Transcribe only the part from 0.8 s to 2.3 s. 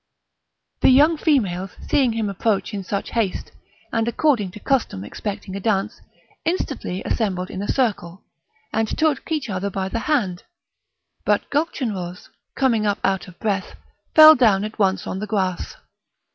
The young females seeing him